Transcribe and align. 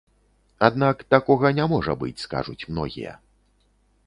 Аднак 0.67 1.03
такога 1.15 1.51
не 1.59 1.67
можа 1.75 1.97
быць, 2.05 2.23
скажуць 2.25 2.67
многія. 2.71 3.13